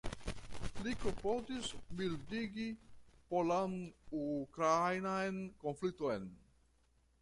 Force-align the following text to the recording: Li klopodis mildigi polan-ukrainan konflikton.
Li 0.87 0.93
klopodis 1.03 1.69
mildigi 1.99 2.67
polan-ukrainan 3.35 5.43
konflikton. 5.67 6.27